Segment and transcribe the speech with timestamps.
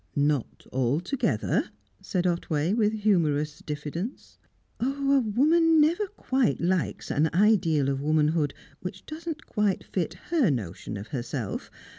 [0.15, 1.69] "Not altogether?"
[2.01, 4.39] said Otway, with humorous diffidence.
[4.79, 5.11] "Oh!
[5.17, 10.97] A woman never quite likes an ideal of womanhood which doesn't quite fit her notion
[10.97, 11.69] of herself.